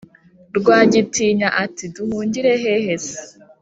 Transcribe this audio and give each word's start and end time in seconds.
Rwagitinya 0.57 1.47
ati"duhungire 1.63 2.51
hehe 2.63 2.95
se?" 3.07 3.19